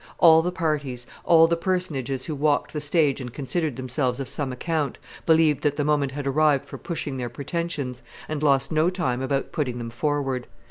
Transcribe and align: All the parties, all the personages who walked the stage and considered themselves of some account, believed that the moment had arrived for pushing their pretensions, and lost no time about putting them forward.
All 0.17 0.41
the 0.41 0.51
parties, 0.51 1.05
all 1.23 1.45
the 1.45 1.55
personages 1.55 2.25
who 2.25 2.33
walked 2.33 2.73
the 2.73 2.81
stage 2.81 3.21
and 3.21 3.31
considered 3.31 3.75
themselves 3.75 4.19
of 4.19 4.27
some 4.27 4.51
account, 4.51 4.97
believed 5.27 5.61
that 5.61 5.75
the 5.75 5.83
moment 5.85 6.13
had 6.13 6.25
arrived 6.25 6.65
for 6.65 6.79
pushing 6.79 7.17
their 7.17 7.29
pretensions, 7.29 8.01
and 8.27 8.41
lost 8.41 8.71
no 8.71 8.89
time 8.89 9.21
about 9.21 9.51
putting 9.51 9.77
them 9.77 9.91
forward. 9.91 10.47